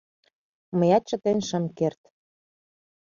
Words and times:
Мыят 0.77 1.03
чытен 1.09 1.39
шым 1.47 1.63
керт: 1.77 2.01